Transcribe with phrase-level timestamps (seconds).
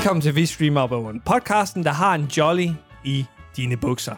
[0.00, 2.68] Velkommen til Vi Streamer Up Owen, podcasten, der har en jolly
[3.04, 3.24] i
[3.56, 4.14] dine bukser.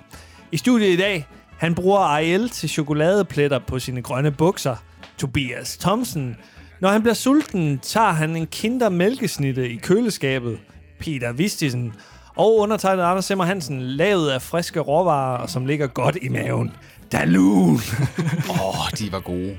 [0.52, 1.26] I studiet i dag,
[1.58, 4.76] han bruger Ariel til chokoladepletter på sine grønne bukser.
[5.18, 6.36] Tobias Thomsen.
[6.80, 10.58] Når han bliver sulten, tager han en kinder mælkesnitte i køleskabet.
[11.00, 11.92] Peter Vistisen.
[12.36, 16.70] Og undertegnet Anders Simmer Hansen, lavet af friske råvarer, og som ligger godt i maven.
[17.12, 17.74] Dalun!
[18.50, 19.58] Åh, oh, de var gode.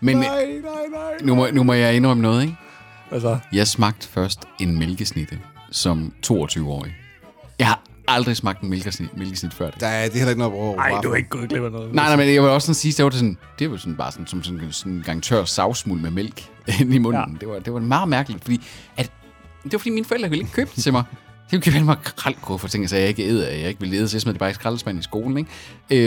[0.00, 0.26] Men Nej,
[0.62, 1.00] nej, nej.
[1.22, 2.56] nu må, nu må jeg indrømme noget, ikke?
[3.14, 5.38] Altså, Jeg smagte først en mælkesnitte
[5.70, 6.94] som 22-årig.
[7.58, 9.82] Jeg har aldrig smagt en mælkesnit, mælkesnit før det.
[9.82, 11.94] Er, det er heller ikke noget at ej, du er ikke gået glip af noget.
[11.94, 13.96] Nej, nej, men jeg vil også sådan sige, det var det sådan, det var sådan
[13.96, 16.48] bare sådan, som sådan, sådan en gang tør savsmuld med mælk
[16.80, 17.32] ind i munden.
[17.32, 17.38] Ja.
[17.40, 18.60] Det, var, det var meget mærkeligt, fordi
[18.96, 19.12] at,
[19.64, 21.04] det var fordi mine forældre ville ikke købe det til mig.
[21.54, 24.20] Ville købe mig kraldgrød ting, så jeg ikke æder, jeg ikke ville æde, så jeg
[24.22, 25.50] smed det bare i skraldespanden i skolen, ikke?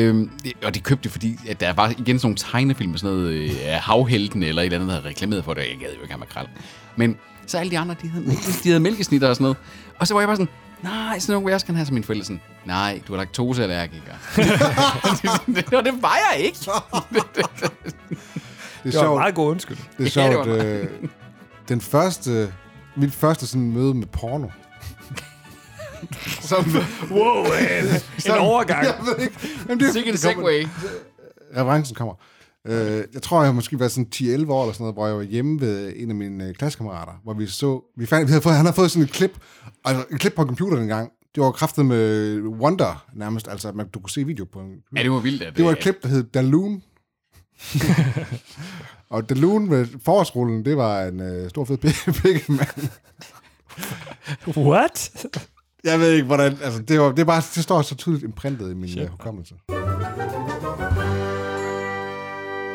[0.08, 3.00] Øhm, det- og de købte det, fordi at der var igen sådan nogle tegnefilm med
[3.00, 5.70] sådan noget øh, af havhelten eller et eller andet, der havde reklameret for det, og
[5.70, 6.48] jeg gad jo ikke have makrel.
[6.95, 7.16] Men
[7.48, 8.26] så alle de andre, de havde,
[8.64, 9.58] de havde mælkesnitter og sådan noget.
[10.00, 10.52] Og så var jeg bare sådan,
[10.84, 12.26] nej, sådan nogle vil jeg også gerne have som mine forældre.
[12.26, 14.14] Sådan, nej, du er laktoseallergiker.
[15.78, 16.58] og det var jeg ikke.
[18.84, 19.20] Det er Det var en sjovt.
[19.20, 19.78] meget god undskyld.
[19.98, 20.48] Det er Ja, det sjovt.
[20.66, 20.88] øh,
[21.70, 22.54] den første,
[22.95, 24.48] mit første sådan møde med porno.
[26.42, 26.66] Som,
[27.12, 27.86] Wow, en,
[28.26, 28.84] en overgang.
[28.86, 29.40] jeg ved ikke.
[29.70, 30.67] Jamen, det, Sikke en det kommer- segway.
[31.58, 32.14] Referencen kommer.
[32.67, 35.16] Øh, jeg tror, jeg har måske været sådan 10-11 år eller sådan noget, hvor jeg
[35.16, 38.42] var hjemme ved en af mine øh, klassekammerater, hvor vi så, vi fandt, vi havde
[38.42, 39.31] fået, han havde fået sådan et klip,
[39.86, 41.12] altså et klip på computeren engang.
[41.36, 44.72] Det var kraftet med Wonder nærmest, altså at man, du kunne se video på en
[44.98, 45.44] Ja, det var vildt.
[45.44, 46.82] At, Det var et klip, der hed Daloon.
[49.09, 51.78] og Daloon med forårsrullen, det var en øh, stor fed
[52.23, 52.89] pik mand.
[54.58, 55.11] What?
[55.83, 56.58] Jeg ved ikke, hvordan...
[56.64, 59.56] Altså, det, var, det, er bare, det står så tydeligt imprintet i min øh, hukommelse.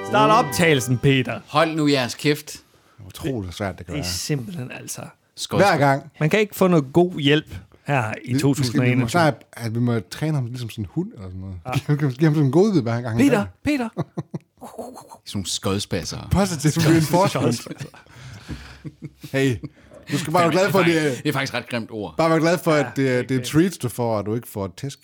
[0.08, 1.40] Start optagelsen, Peter.
[1.46, 2.52] Hold nu jeres kæft.
[2.52, 2.60] Det
[3.02, 4.12] er utroligt svært, det kan Det er være.
[4.12, 5.02] simpelthen altså...
[5.36, 5.60] Skål.
[5.60, 6.10] Hver gang.
[6.20, 7.54] Man kan ikke få noget god hjælp
[7.84, 9.08] her i Vi, vi, må 2021.
[9.08, 11.56] snart, at vi må træne ham ligesom sådan en hund eller sådan noget.
[11.66, 11.94] Ja.
[11.94, 13.08] Give, give ham sådan en godvid hver gang.
[13.08, 13.50] han Peter, gør det.
[13.64, 13.88] Peter.
[15.24, 16.28] Sådan nogle skodspasser.
[16.30, 17.68] Positive reinforcement.
[19.32, 19.56] hey,
[20.12, 22.14] du skal bare være glad for, at det, er- det er faktisk ret grimt ord.
[22.16, 24.48] bare være glad for, at det, er- det er treats, du får, og du ikke
[24.48, 24.98] får et tæsk.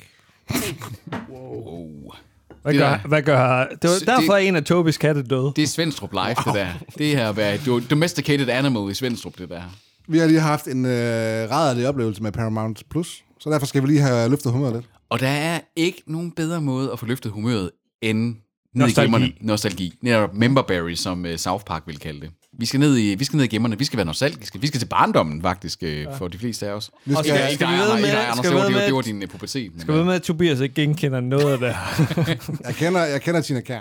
[1.31, 2.13] Oh.
[2.63, 3.67] Hvad Det gør, der- hvad gør...
[3.83, 5.53] Det var derfor, det- at en af Tobis katte døde.
[5.57, 6.35] Det er Svendstrup Live, wow.
[6.35, 6.69] det der.
[6.99, 9.63] Det her at være domesticated animal i Svendstrup, det der.
[10.09, 10.91] Vi har lige haft en øh,
[11.51, 14.87] rædderlig oplevelse med Paramount Plus, så derfor skal vi lige have løftet humøret lidt.
[15.11, 17.71] Og der er ikke nogen bedre måde at få løftet humøret
[18.03, 18.37] end
[18.75, 19.39] Nostalgi.
[19.41, 19.95] Nostalgi.
[20.03, 22.31] Netop memberberry, som uh, South Park vil kalde det.
[22.59, 23.79] Vi skal ned i, vi skal ned i gemmerne.
[23.79, 24.61] Vi skal være nostalgiske.
[24.61, 26.91] Vi skal til barndommen, faktisk, uh, for de fleste af os.
[27.05, 28.37] Vi Og skal, skal- Ikke vi Anders, med- Anders.
[28.39, 29.51] skal Det var, det var, din uh, pubertet.
[29.79, 31.67] Skal vi ved med, at Tobias ikke genkender noget af det
[32.67, 33.81] jeg, kender, jeg kender Tina Kær.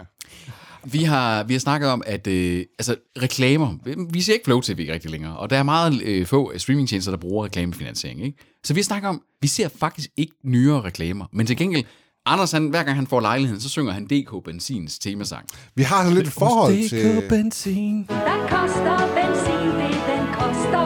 [0.83, 3.73] Vi har, vi har snakket om, at øh, altså, reklamer,
[4.13, 7.17] vi ser ikke Flow TV rigtig længere, og der er meget øh, få streamingtjenester, der
[7.17, 8.25] bruger reklamefinansiering.
[8.25, 8.38] Ikke?
[8.63, 11.84] Så vi har snakket om, vi ser faktisk ikke nyere reklamer, men til gengæld,
[12.27, 15.45] Anders, han, hver gang han får lejligheden, så synger han DK Benzins temasang.
[15.75, 17.23] Vi har sådan lidt et forhold til...
[17.29, 18.03] benzin.
[18.07, 20.85] Hvad koster benzin, det den koster?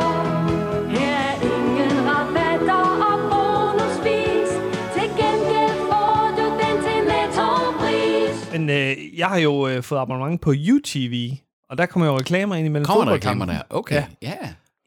[0.89, 4.49] Her er ingen rabatter og bonusvis.
[4.95, 8.51] Til gengæld får du den til nettopris.
[8.51, 11.31] Men øh, jeg har jo øh, fået abonnement på UTV,
[11.69, 13.61] og der kommer jo reklamer ind imellem Kommer der reklamer der?
[13.69, 14.05] Okay, Ja.
[14.21, 14.35] ja.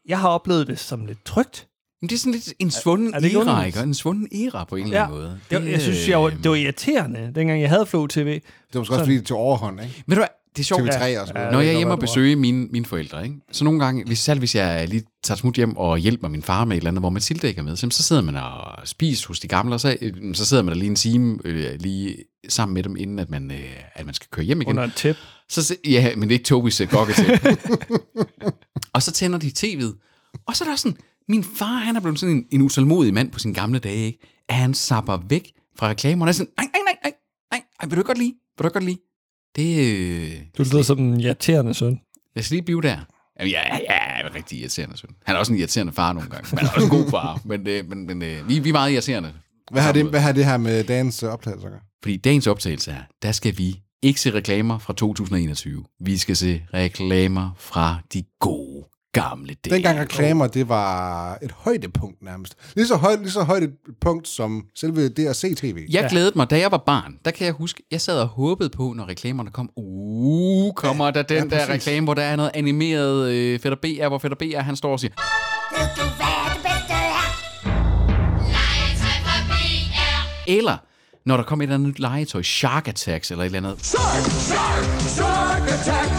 [0.07, 1.67] Jeg har oplevet det som lidt trygt.
[2.05, 3.79] Men det er sådan lidt en svunden er det ikke era, ikke?
[3.79, 5.39] En svunden era på en eller anden måde.
[5.49, 8.25] Det, var- jeg synes, jeg var, det var irriterende, dengang jeg havde Flow TV.
[8.33, 8.41] Det
[8.73, 10.03] var måske også fordi, det til overhånd, ikke?
[10.07, 10.81] Ved du hvad, det er sjovt.
[10.81, 11.21] TV3 Ja.
[11.21, 11.51] og sådan Ja, noget.
[11.51, 13.35] Når det jeg er hjemme og være, besøge mine, mine forældre, ikke?
[13.51, 16.65] så nogle gange, hvis, selv hvis jeg lige tager smut hjem og hjælper min far
[16.65, 19.39] med et eller andet, hvor Mathilde ikke er med, så, sidder man og spiser hos
[19.39, 22.15] de gamle, og så, øh, så sidder man der lige en time øh, lige
[22.49, 23.59] sammen med dem, inden at man, øh,
[23.93, 24.69] at man skal køre hjem igen.
[24.69, 25.15] Under et tæp.
[25.49, 27.39] Så, ja, men det er ikke Tobis uh, gokke til.
[28.93, 30.01] og så tænder de tv'et.
[30.47, 30.97] Og så er der sådan,
[31.29, 34.19] min far, han er blevet sådan en, en usalmodig mand på sine gamle dage, ikke?
[34.49, 36.29] At han sapper væk fra reklamerne.
[36.29, 37.13] Og er sådan, nej, nej, nej, nej,
[37.51, 38.33] nej, nej, vil du godt lide?
[38.57, 38.97] Vil du godt lide?
[39.55, 41.99] Det, øh, Du lyder som en irriterende søn.
[42.35, 42.97] jeg skal lige blive der.
[43.39, 45.09] Jamen, ja, ja, ja, jeg er rigtig irriterende søn.
[45.25, 46.47] Han er også en irriterende far nogle gange.
[46.51, 47.41] Men han er også en god far.
[47.49, 49.33] Men, øh, men, men øh, vi, vi er meget irriterende.
[49.71, 51.67] Hvad har, det, hvad har det her med dagens optagelse?
[52.03, 55.83] Fordi dagens optagelse er, der skal vi ikke se reklamer fra 2021.
[55.99, 58.85] Vi skal se reklamer fra de gode
[59.21, 59.75] gamle dage.
[59.75, 62.55] Dengang reklamer, det var et højdepunkt nærmest.
[62.75, 65.85] Lige så højt, lige så højt et punkt som selve det at se tv.
[65.89, 68.69] Jeg glædede mig, da jeg var barn, der kan jeg huske, jeg sad og håbede
[68.69, 72.35] på, når reklamerne kom, uh, kommer der den ja, ja, der reklame, hvor der er
[72.35, 75.13] noget animeret øh, Fætter B er, hvor Fætter B er, han står og siger,
[75.77, 77.23] Ved du hvad det bedste er?
[78.55, 80.47] Legetøj BR.
[80.47, 80.77] eller
[81.25, 84.23] når der kom et eller andet nyt legetøj, Shark Attacks eller et eller andet, Shark,
[84.49, 86.09] shark, shark attack!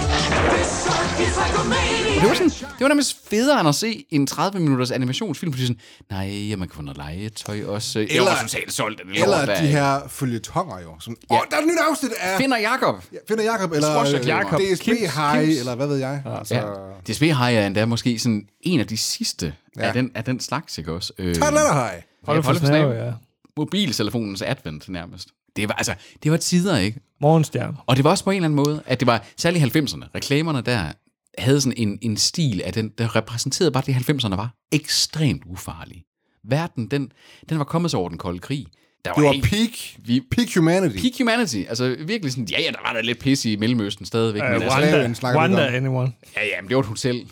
[0.55, 2.39] This shark is like a maniac!
[2.39, 5.67] Det var, sådan, det var nærmest federe end at se en 30 minutters animationsfilm, fordi
[5.67, 5.81] sådan,
[6.11, 7.99] nej, ja, man kan få noget legetøj også.
[7.99, 11.01] Eller, var totalt solgt det Eller lort, de her følgetonger jo.
[11.01, 13.03] Sådan, åh, der er et nyt afsnit af Finder Jakob.
[13.29, 14.19] Finder Jakob, eller.
[14.27, 15.59] Jakob, DSB Kims, High, Kims.
[15.59, 16.23] eller hvad ved jeg.
[16.39, 17.13] Altså, Ja.
[17.13, 19.47] DSB har jeg endda måske sådan en af de sidste
[19.77, 19.83] ja.
[19.83, 19.87] Ja.
[19.89, 21.13] af, den, af den slags, ikke også?
[21.19, 22.03] Øh, Tag letter high.
[22.25, 23.13] Hold for snæve, ja.
[23.57, 25.29] Mobiltelefonens advent nærmest.
[25.57, 27.01] Det var, altså, det var tider, ikke?
[27.21, 27.77] Morgenstjerne.
[27.87, 30.05] Og det var også på en eller anden måde, at det var særligt i 90'erne.
[30.15, 30.93] Reklamerne der
[31.39, 36.05] havde sådan en, en stil af den, der repræsenterede bare, det 90'erne var ekstremt ufarlige.
[36.49, 37.13] Verden, den,
[37.49, 38.67] den var kommet sig over den kolde krig.
[39.05, 40.97] Der Det var helt- peak, vi, peak humanity.
[41.01, 41.57] peak humanity.
[41.69, 44.43] Altså virkelig sådan, ja, ja, der var der lidt pis i Mellemøsten stadigvæk.
[44.43, 45.75] Uh, men altså, Rwanda Wanda, snakker vi Wanda om.
[45.75, 46.13] anyone.
[46.37, 47.27] ja, ja, men det var et hotel.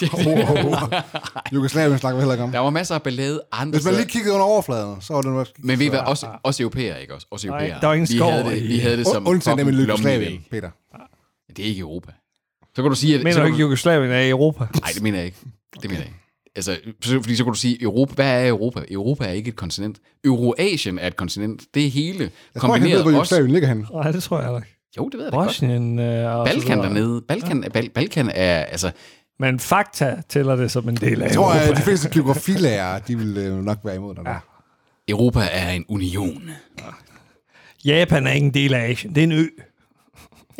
[1.54, 2.52] Jugoslavien snakker vi heller ikke om.
[2.52, 5.30] Der var masser af ballade andre Hvis man lige kiggede under overfladen, så var det
[5.32, 5.54] måske...
[5.58, 7.26] Men ved I hvad, også, også europæer, ikke også?
[7.30, 7.80] Også Nej, europæer.
[7.80, 9.88] der var ingen vi skov havde det, i- vi havde det som Undtagen nemlig lommelig
[10.14, 10.44] Jugoslavien.
[10.50, 10.70] Peter.
[11.56, 12.12] Det er ikke Europa.
[12.80, 13.20] Så kan du sige, at...
[13.22, 14.58] Mener så du ikke, Jugoslavien er i Europa?
[14.80, 15.38] Nej, det mener jeg ikke.
[15.74, 16.16] Det mener jeg ikke.
[16.56, 18.80] Altså, så- fordi så kan du sige, Europa, hvad er Europa?
[18.90, 19.98] Europa er ikke et kontinent.
[20.24, 21.62] Euroasien er et kontinent.
[21.74, 23.34] Det er hele Jeg tror ikke, han ved, kombineret hvor også.
[23.34, 23.86] Jugoslavien ligger henne.
[23.92, 24.76] Nej, det tror jeg ikke.
[24.98, 25.48] Jo, det ved jeg da godt.
[25.48, 27.22] Bosnien øh, Balkan dernede.
[27.28, 28.90] Balkan, Bal- Balkan er, altså,
[29.38, 33.18] Men fakta tæller det som en del af Jeg tror, at de fleste geografilærere, de
[33.18, 34.22] vil øh, nok være imod dig.
[34.26, 34.36] Ja.
[35.08, 36.42] Europa er en union.
[37.84, 39.14] Japan er ikke en del af Asien.
[39.14, 39.46] Det er en ø.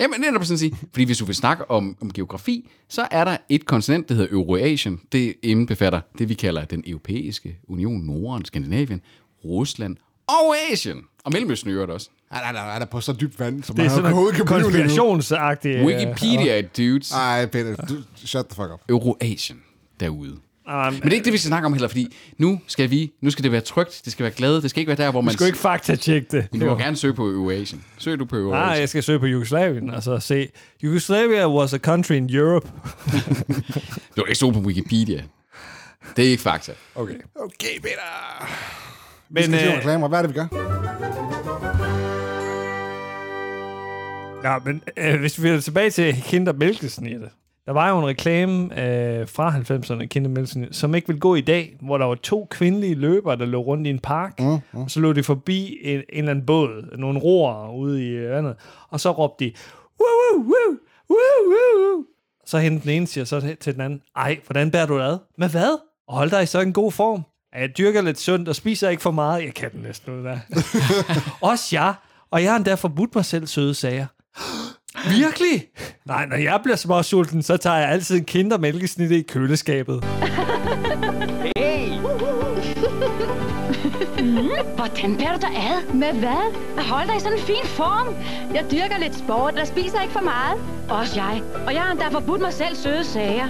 [0.00, 0.76] Jamen, det er der sådan at sige.
[0.92, 4.32] Fordi hvis du vil snakke om, om geografi, så er der et kontinent, der hedder
[4.32, 5.00] Euroasien.
[5.12, 9.00] Det indbefatter det, vi kalder den europæiske union, Norden, Skandinavien,
[9.44, 9.96] Rusland
[10.28, 10.98] og Asien.
[11.24, 12.10] Og Mellemøsten øvrigt også.
[12.30, 14.36] Nej, nej, nej, han er på så dybt vand, som Det er man sådan overhovedet
[14.36, 15.84] kan konspirationsagtigt.
[15.84, 17.12] Wikipedia, dudes.
[17.12, 18.80] Nej, Peter, du, shut the fuck up.
[18.88, 19.58] Euroasien
[20.00, 20.36] derude.
[20.70, 23.30] Men det er ikke det, vi skal snakke om heller, fordi nu skal vi, nu
[23.30, 25.24] skal det være trygt, det skal være glade, det skal ikke være der, hvor Du
[25.24, 25.34] man...
[25.34, 26.48] skal ikke fakta-tjekke det.
[26.52, 27.84] Du må gerne søge på Euroasien.
[27.98, 28.80] Søg du på Nej, Euroasien.
[28.80, 30.48] jeg skal søge på Jugoslavien og så se.
[30.84, 32.68] Yugoslavia was a country in Europe.
[34.16, 35.22] Du kan ikke stå på Wikipedia.
[36.16, 36.72] Det er ikke fakta.
[36.94, 37.14] Okay.
[37.36, 38.46] Okay, Peter.
[39.28, 40.08] Vi Men, skal se øh, reklamer.
[40.08, 40.46] Hvad er det, vi gør?
[44.44, 47.28] Ja, men øh, hvis vi vil tilbage til Kinder Mælkesnittet.
[47.70, 51.40] Der var jo en reklame øh, fra 90'erne, Kinder Mælkesnittet, som ikke vil gå i
[51.40, 54.82] dag, hvor der var to kvindelige løbere, der lå rundt i en park, mm, mm.
[54.82, 58.54] og så lå de forbi en, en eller anden båd, nogle roer ude i vandet,
[58.90, 59.52] og så råbte de,
[60.00, 60.78] woo, woo,
[61.10, 61.16] woo,
[61.50, 61.52] woo,
[61.96, 62.04] woo.
[62.46, 65.18] Så hende den ene siger så til- den anden, ej, hvordan bærer du det ad?
[65.38, 65.78] Med hvad?
[66.08, 67.22] Og hold dig i så en god form.
[67.54, 69.44] "Ja, Jeg dyrker lidt sundt og spiser ikke for meget.
[69.44, 70.38] Jeg kan den næsten ud af.
[71.50, 71.94] Også jeg.
[72.30, 74.06] Og jeg har endda forbudt mig selv søde sager.
[75.10, 75.68] Virkelig?
[76.06, 80.04] Nej, når jeg bliver småsulten, så tager jeg altid en kindermælkesnit i køleskabet.
[84.76, 85.94] Hvordan bærer du dig ad?
[85.94, 86.54] Med hvad?
[86.78, 88.14] At holde dig i sådan en fin form.
[88.54, 90.58] Jeg dyrker lidt sport og spiser ikke for meget.
[90.88, 91.42] Også jeg.
[91.66, 93.46] Og jeg har endda forbudt mig selv søde sager.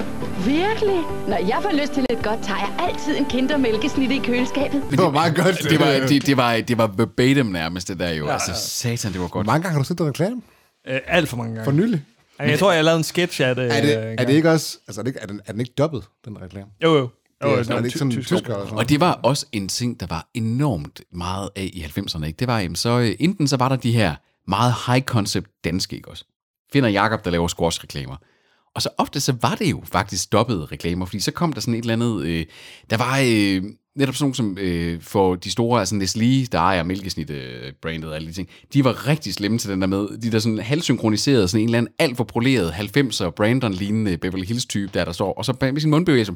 [0.47, 1.01] Virkelig?
[1.29, 4.83] Når jeg får lyst til lidt godt, tager jeg altid en kindermælkesnit i køleskabet.
[4.91, 5.59] Det var meget godt.
[5.71, 8.27] Det var, det, det, var, det var verbatim nærmest, det der jo.
[8.27, 9.47] Ja, altså, satan, det var Hvor godt.
[9.47, 10.41] mange gange har du set den reklame?
[10.88, 11.65] Øh, alt for mange gange.
[11.65, 12.05] For nylig.
[12.38, 13.65] Jeg tror, jeg lavede en sketch af det.
[13.65, 14.29] Er øh, det, er engang.
[14.29, 14.79] det ikke også...
[14.88, 16.71] Altså, er, det er, den, er den ikke dobbelt, den reklame?
[16.82, 17.09] Jo, jo.
[17.43, 19.69] Det er, er det ikke sådan en tysker eller sådan Og det var også en
[19.69, 22.25] ting, der var enormt meget af i 90'erne.
[22.25, 22.37] Ikke?
[22.37, 24.15] Det var, jamen, så øh, enten så var der de her
[24.49, 26.25] meget high concept danske, ikke også?
[26.73, 28.17] Finder Jakob der laver squash-reklamer.
[28.75, 31.75] Og så ofte så var det jo faktisk stoppede reklamer, fordi så kom der sådan
[31.75, 32.25] et eller andet...
[32.25, 32.47] Øh,
[32.90, 33.62] der var øh,
[33.97, 38.28] netop sådan nogle som øh, for de store, altså Nestlé, der ejer mælkesnit-brandet og alle
[38.28, 41.61] de ting, de var rigtig slemme til den der med, de der sådan halvsynkroniserede, sådan
[41.62, 45.52] en eller anden alt for poleret 90'er Brandon-lignende Beverly Hills-type, der der står, og så
[45.52, 46.32] bag med sin mundbevægelse,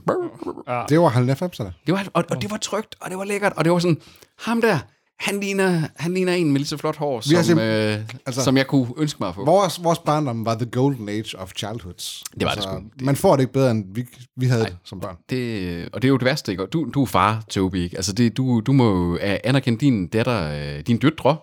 [0.89, 1.71] Det var 90'erne.
[1.87, 3.99] det var, og, og det var trygt, og det var lækkert, og det var sådan,
[4.39, 4.79] ham der,
[5.19, 8.45] han ligner, han ligner en med lige så flot hår, som, simp- øh, altså- altså,
[8.45, 9.45] som jeg kunne ønske mig at få.
[9.45, 12.25] Vores, vores barndom var the golden age of childhoods.
[12.41, 12.75] Det var det sgu.
[12.77, 14.05] Det- Man får det ikke bedre, end vi,
[14.37, 15.17] vi havde det som børn.
[15.31, 16.67] Det, og det er jo det værste, ikke?
[16.67, 17.97] Du, du er far, Toby, ikke?
[17.97, 21.37] Altså, det, du, du må jo øh, anerkende din datter, øh, din døtre,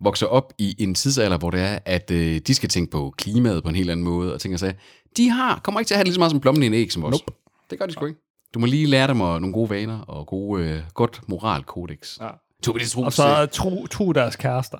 [0.00, 3.62] vokser op i en tidsalder, hvor det er, at øh, de skal tænke på klimaet
[3.62, 4.74] på en helt anden måde, og tænker sig,
[5.16, 6.74] de har, kommer ikke til at have det lige så meget som plommen i en
[6.74, 7.10] æg som os.
[7.10, 7.24] Nope.
[7.70, 8.20] Det gør de sgu ikke.
[8.54, 12.18] Du må lige lære dem nogle gode vaner og gode, øh, godt moralkodex.
[12.20, 12.28] Ja.
[12.62, 14.78] Toby, det tror Og så tro, tro deres kærester.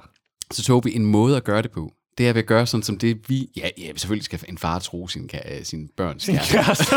[0.53, 2.99] Så Tobi, en måde at gøre det på, det er ved at gøre sådan som
[2.99, 3.49] det, vi...
[3.57, 6.53] Ja, ja selvfølgelig skal en far tro sin, ka- sin børns kæreste.
[6.53, 6.97] Kærester.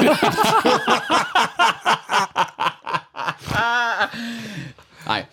[5.05, 5.25] Nej,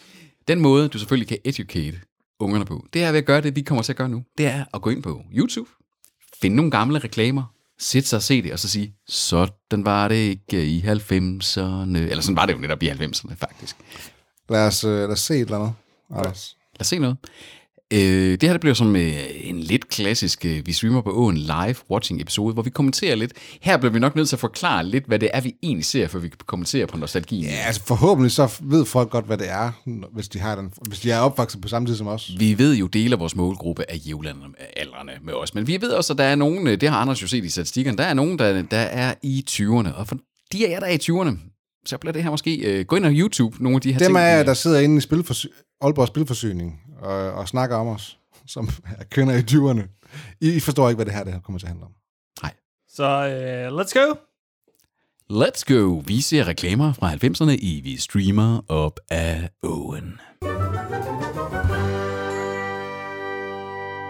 [0.48, 2.00] den måde, du selvfølgelig kan educate
[2.40, 4.24] ungerne på, det er ved at gøre det, vi kommer til at gøre nu.
[4.38, 5.70] Det er at gå ind på YouTube,
[6.40, 7.42] finde nogle gamle reklamer,
[7.78, 10.88] sætte sig og se det, og så sige, sådan var det ikke i 90'erne.
[11.98, 13.76] Eller sådan var det jo netop i 90'erne, faktisk.
[14.50, 15.72] Lad os, øh, lad os se et eller andet.
[16.10, 16.56] Anders.
[16.74, 17.16] Lad os se noget.
[17.92, 21.36] Øh, det her det bliver som øh, en lidt klassisk, øh, vi streamer på åen
[21.36, 23.32] live watching episode, hvor vi kommenterer lidt.
[23.60, 26.08] Her bliver vi nok nødt til at forklare lidt, hvad det er, vi egentlig ser,
[26.08, 27.44] for vi kan kommentere på nostalgien.
[27.44, 29.72] Ja, altså forhåbentlig så ved folk godt, hvad det er,
[30.12, 32.30] hvis de, har den, hvis de er opvokset på samme tid som os.
[32.38, 36.12] Vi ved jo, dele af vores målgruppe er jævlanderne med os, men vi ved også,
[36.12, 38.38] at der er nogen, øh, det har Anders jo set i statistikkerne, der er nogen,
[38.38, 40.16] der, der er i 20'erne, og for
[40.52, 43.12] de jer, der er i 20'erne, så bliver det her måske, øh, gå ind og
[43.14, 44.18] YouTube, nogle af de her Dem ting.
[44.18, 48.68] er, øh, der sidder inde i spilforsy- Aalborg Spilforsyning og, og snakker om os, som
[48.98, 50.06] er kvinder i 20'erne.
[50.40, 51.92] I, I forstår ikke, hvad det her det her kommer til at handle om.
[52.90, 54.14] Så uh, let's go.
[55.44, 56.02] Let's go!
[56.06, 60.20] Vi ser reklamer fra 90'erne i Vi Streamer op af åen.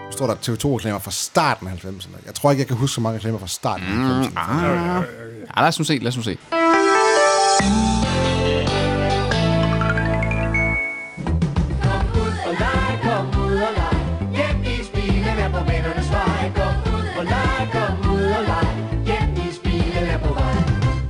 [0.05, 2.25] Nu står der TV2-reklamer fra starten af 90'erne.
[2.25, 4.39] Jeg tror ikke, jeg kan huske så mange reklamer fra starten af 90'erne.
[4.39, 5.03] Ah.
[5.55, 6.37] Ja, lad os nu se, lad os nu se.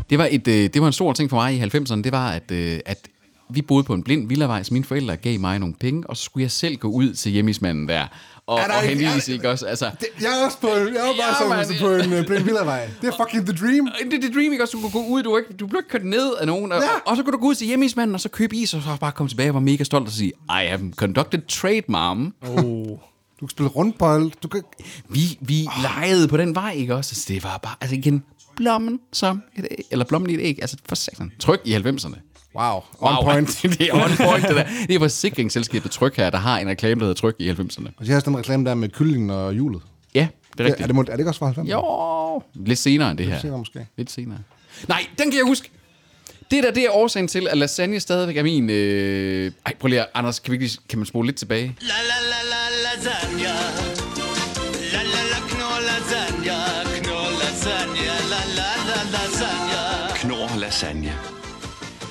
[0.10, 2.30] Det var, et, øh, det var en stor ting for mig i 90'erne, det var,
[2.32, 3.08] at, øh, at
[3.50, 6.24] vi boede på en blind villavej, så mine forældre gav mig nogle penge, og så
[6.24, 8.08] skulle jeg selv gå ud til hjemmismanden der,
[8.48, 9.66] og, Er der og ikke- hente is, der- ikke også?
[9.66, 11.66] Altså, Det, jeg er også på, jeg er bare Ja, man.
[11.82, 12.90] på en uh, blind villavej.
[13.02, 13.90] Det er fucking the dream.
[14.12, 14.78] det er det dream, ikke også?
[14.78, 16.78] Du kunne gå ud, du, var ikke, du blev ikke kørt ned af nogen, og,
[16.82, 16.88] Ja.
[16.88, 18.98] og, og så kunne du gå ud til hjemmismanden, og så købe is, og så
[19.00, 22.34] bare komme tilbage og var mega stolt og sige, I have conducted trade, mom.
[22.42, 22.58] Oh.
[23.40, 24.32] Du kan spille rundbold.
[24.44, 24.62] Du kan...
[25.10, 25.84] Vi, vi oh.
[25.84, 27.12] legede på den vej, ikke også?
[27.12, 28.24] Altså, det var bare, altså igen,
[28.56, 31.32] blommen som et æg, eller blommen i et æg, altså for satan.
[31.40, 32.16] Tryk i 90'erne.
[32.60, 32.82] Wow.
[33.00, 33.62] On point.
[33.80, 34.66] det er on point, det der.
[34.88, 37.88] Det er forsikringsselskabet Tryk her, der har en reklame, der hedder Tryk i 90'erne.
[37.98, 39.82] Og så har den reklame der med kyllingen og hjulet.
[40.16, 40.82] Ja, det er Det, rigtigt.
[40.82, 41.70] er, det, må- er det ikke også fra 90'erne?
[41.72, 43.40] Jo, lidt senere end det her.
[43.40, 43.88] senere måske.
[43.98, 44.38] Lidt senere.
[44.88, 45.70] Nej, den kan jeg huske.
[46.52, 48.70] Det der, det er årsagen til, at lasagne stadigvæk er min...
[48.70, 49.52] Øh...
[49.66, 51.76] Ej, prøv lige, at- Anders, kan, vi kan man spole lidt tilbage?
[51.82, 52.49] La la la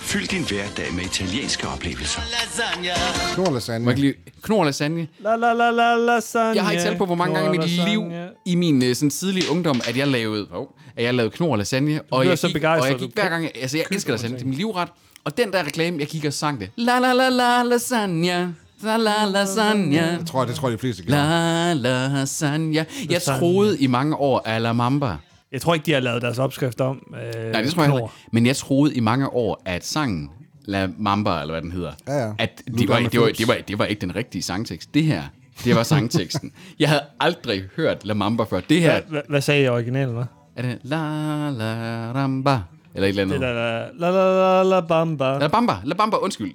[0.08, 2.20] Fyld din hverdag med italienske oplevelser.
[2.34, 2.92] Lasagna.
[3.34, 3.84] Knor lasagne.
[3.84, 4.32] Må jeg ikke lige...
[4.42, 5.06] Knor lasagne.
[5.20, 6.54] La la la la lasagne.
[6.56, 8.28] Jeg har ikke talt på, hvor mange gange i mit liv, Lasagne.
[8.44, 12.00] i min øh, sådan tidlige ungdom, at jeg lavede, oh, at jeg lavede knor lasagne.
[12.10, 14.42] Og jeg så gik, begejstret, og jeg gik hver gang, altså jeg elsker lasagne, det
[14.42, 14.88] er min livret.
[15.24, 16.70] Og den der reklame, jeg kigger og sang det.
[16.76, 18.54] La la la la lasagne.
[18.82, 19.96] La la lasagne.
[19.96, 21.20] Jeg tror, det tror jeg, de fleste gjorde.
[21.20, 22.74] La lasagne.
[22.76, 23.38] Jeg Lasagne.
[23.40, 25.16] troede i mange år, at la mamba.
[25.52, 27.14] Jeg tror ikke, de har lavet deres opskrift om.
[27.14, 28.14] Øh, Nej, det tror jeg heller ikke.
[28.32, 30.30] Men jeg troede i mange år, at sangen
[30.64, 32.32] La Mamba, eller hvad den hedder, Ja, ja.
[32.38, 34.94] at det var, det, var, det, var, det var ikke den rigtige sangtekst.
[34.94, 35.22] Det her,
[35.64, 36.52] det var sangteksten.
[36.80, 38.60] jeg havde aldrig hørt La Mamba før.
[38.60, 40.24] Det her, Hvad, hvad sagde jeg i originalen, hva'?
[40.56, 42.58] er det La La Ramba,
[42.94, 43.40] eller et eller andet.
[43.40, 45.38] Det der, la la la la bamba.
[45.38, 46.52] La Bamba, La Bamba, undskyld.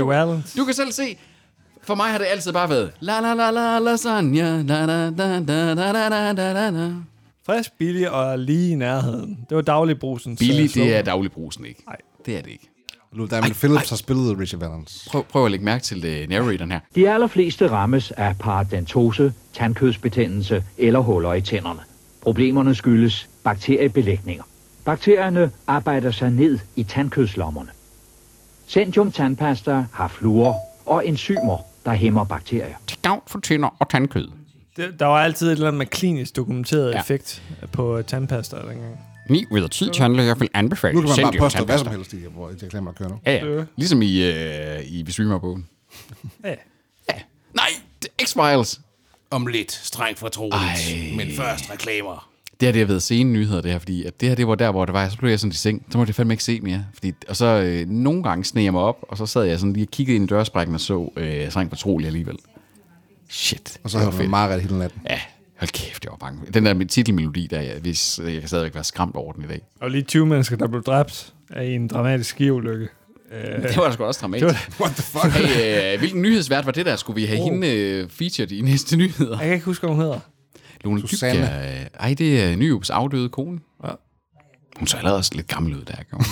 [0.00, 0.54] Uh, Valens.
[0.58, 1.16] Du kan selv se,
[1.82, 5.40] for mig har det altid bare været La la la la lasagne, la la da
[5.40, 6.90] da da da da da.
[7.46, 9.38] Frisk, billig og lige i nærheden.
[9.48, 10.92] Det var dagligbrusens Billig, øh, det slogan.
[10.92, 11.82] er dagligbrusen ikke.
[11.86, 11.96] Nej.
[12.26, 12.70] Det er det ikke.
[13.12, 15.08] Lou Diamond Phillips har spillet Richard Valens.
[15.10, 16.80] Prøv, prøv at lægge mærke til uh, narratoren her.
[16.94, 21.80] De allerfleste rammes af paradentose, tandkødsbetændelse eller huller i tænderne.
[22.20, 24.44] Problemerne skyldes bakteriebelægninger.
[24.84, 27.68] Bakterierne arbejder sig ned i tandkødslommerne.
[28.68, 32.76] Centrum tandpasta har fluor og enzymer, der hæmmer bakterier.
[32.86, 34.28] Til gavn for tænder og tandkød.
[34.76, 37.00] Det, der var altid et eller andet med klinisk dokumenteret Ja.
[37.00, 38.98] effekt på tandpasta dengang.
[39.30, 42.12] 9 ud af 10 tandlæger vil anbefale Nu kan man bare påstå hvad som helst
[42.12, 43.18] i, hvor de reklamer kører nu.
[43.26, 43.64] Ja, ja.
[43.76, 45.04] Ligesom i, øh, i
[45.40, 45.58] på.
[46.44, 46.48] Ja.
[46.50, 47.14] Ja.
[47.54, 47.66] Nej,
[48.02, 48.80] det er X-Files.
[49.30, 50.54] Om lidt, strengt fortroligt.
[50.54, 51.16] Ej.
[51.16, 52.30] Men først reklamer.
[52.60, 54.54] Det her, det har været sene nyheder, det her, fordi at det her, det var
[54.54, 56.44] der, hvor det var, så blev jeg sådan i seng, så måtte jeg fandme ikke
[56.44, 56.84] se mere.
[56.94, 59.72] Fordi, og så øh, nogle gange sneg jeg mig op, og så sad jeg sådan
[59.72, 62.36] lige og kiggede ind i dørsprækken og så øh, strengt fortroligt alligevel.
[63.34, 63.78] Shit.
[63.84, 65.00] Og så det har var du meget hele natten.
[65.10, 65.20] Ja,
[65.58, 66.40] hold kæft, jeg var bange.
[66.54, 69.46] Den der med titelmelodi, der, jeg, hvis, jeg kan stadigvæk være skræmt over den i
[69.46, 69.60] dag.
[69.80, 72.88] Og lige 20 mennesker, der blev dræbt af en dramatisk skiulykke.
[73.62, 74.46] Det var da sgu også dramatisk.
[74.54, 75.24] Det What the fuck?
[75.24, 76.96] Hey, øh, hvilken nyhedsvært var det der?
[76.96, 77.44] Skulle vi have oh.
[77.44, 79.38] hende øh, featured i næste nyheder?
[79.38, 80.20] jeg kan ikke huske, hvad hun hedder.
[80.84, 81.40] Lone Susanne.
[81.40, 81.80] Dybkjær.
[81.80, 83.58] øh, Ej, det er Nyhjubs afdøde kone.
[83.84, 83.90] Ja.
[84.76, 86.24] Hun så allerede også lidt gammel ud der, gjorde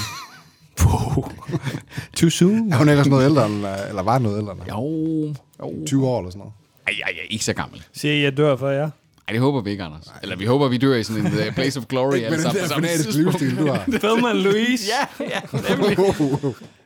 [1.15, 1.25] hun.
[2.17, 2.73] Too soon.
[2.73, 4.53] Er hun ellers noget ældre, end, øh, eller var noget ældre?
[4.53, 5.35] End, Jo,
[5.81, 5.87] jo.
[5.87, 6.53] 20 år eller sådan noget.
[6.87, 7.83] Ej, ej, ej, ikke så gammel.
[7.93, 8.91] Siger I, jeg dør for jer?
[9.29, 10.13] Ej, det håber vi ikke, Anders.
[10.23, 12.15] Eller vi håber, vi dør i sådan en uh, place of glory.
[12.15, 13.85] Ikke med den der fanatiske livsstil, du har.
[14.03, 14.85] Thelma Louise.
[15.21, 15.99] Ja, ja, nemlig.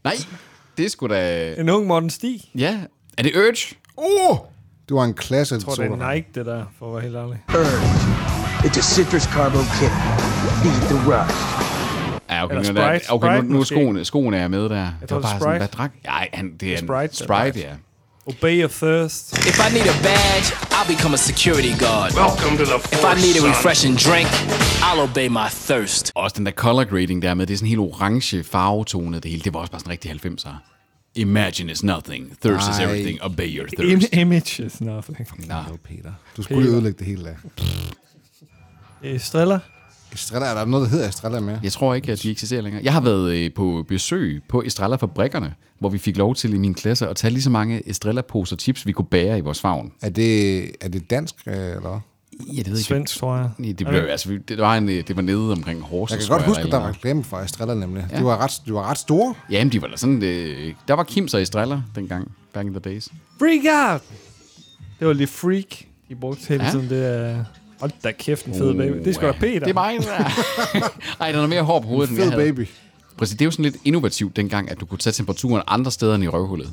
[0.05, 0.15] Nej,
[0.77, 1.55] det er sgu da...
[1.59, 2.41] En ung Morten Stig.
[2.55, 2.79] Ja,
[3.19, 3.77] er det Urge?
[3.97, 4.37] Oh!
[4.89, 7.17] Det var en klasse Jeg tror, det er Nike, det der, for at være helt
[7.17, 7.43] ærlig.
[8.65, 9.93] It's a citrus carbo kit.
[10.63, 11.37] Beat the rush.
[12.31, 13.13] Ja, okay, Eller nu, der, Sprite.
[13.13, 13.75] okay, nu, Sprite nu er måske.
[13.75, 14.77] skoene, skoene er med der.
[15.01, 15.59] Jeg tror, det er Sprite.
[15.59, 15.91] hvad drak?
[16.05, 17.75] Nej, han, det er, Sprite, en er Sprite, ja.
[18.29, 19.33] Obey your thirst.
[19.51, 22.11] If I need a badge, I'll become a security guard.
[22.15, 24.29] Welcome to the If I need a refreshing drink,
[24.87, 26.13] I'll obey my thirst.
[26.15, 29.43] Også den der color grading der med, det er sådan helt orange farvetone, det hele.
[29.43, 30.55] Det var også bare sådan rigtig 90'er.
[31.15, 32.85] Imagine is nothing, thirst is Nej.
[32.87, 34.13] everything, obey your Im- thirst.
[34.15, 35.19] image is nothing.
[35.49, 35.55] Nå.
[35.85, 36.13] Peter.
[36.37, 37.37] Du skulle lige ødelægge det hele af.
[39.03, 39.59] Estrella?
[40.17, 41.61] Estrella, er der noget, der hedder Estrella mere?
[41.63, 42.85] Jeg tror ikke, at de eksisterer længere.
[42.85, 46.75] Jeg har været øh, på besøg på Estrella-fabrikkerne, hvor vi fik lov til i min
[46.75, 49.93] klasse at tage lige så mange Estrella-poser chips, vi kunne bære i vores favn.
[50.03, 52.01] Er det, er det dansk, øh, eller?
[52.41, 52.83] Ja, det ved jeg ikke.
[52.83, 53.51] Svensk, tror jeg.
[53.59, 56.21] Nej, det, blev, altså, vi- det, var en, øh, det var nede omkring Horsens.
[56.21, 58.07] Jeg kan godt huske, at der var reklame for Estrella nemlig.
[58.13, 58.19] Ja.
[58.19, 59.27] De, var ret, de var ret store.
[59.27, 59.41] andet.
[59.51, 60.23] Jamen, de var da sådan...
[60.23, 63.09] Øh, der var Kims og Estrella dengang, back in the days.
[63.39, 64.03] Freak out!
[64.99, 65.65] Det var lidt freak,
[66.09, 66.71] de brugte hele Ja.
[66.71, 66.89] tiden.
[66.91, 67.45] Det er...
[67.81, 69.05] Hold da kæft, en fed baby.
[69.05, 69.61] Det skal være Peter.
[69.61, 70.09] Det er mig, der.
[71.21, 72.53] Ej, der er noget mere hår på hovedet, end jeg Fed havde.
[72.53, 72.69] baby.
[73.19, 76.15] Præcis, det er jo sådan lidt innovativt dengang, at du kunne tage temperaturen andre steder
[76.15, 76.69] end i røvhullet.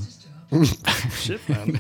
[1.12, 1.80] Shit, man.